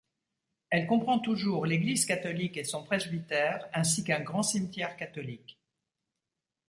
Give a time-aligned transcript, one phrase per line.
[0.71, 5.59] Elle comprend toujours l'église catholique et son presbytère ainsi qu'un grand cimetière catholique.